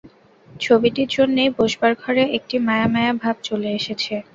[0.49, 4.13] ছবিটির জন্যেই বসবার ঘরে একটি মায়া-মায়া ভাব চলে এসেছে।